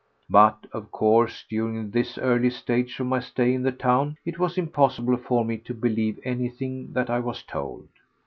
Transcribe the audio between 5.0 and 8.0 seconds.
for me to believe anything that I was told.